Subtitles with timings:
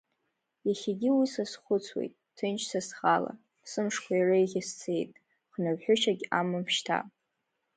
[0.67, 3.33] Иахьагьы уи сазхәыцуеит, ҭынч са схала,
[3.69, 5.11] сымшқәа иреиӷьыз цеит,
[5.51, 6.99] хнырҳәышьагь амам шьҭа.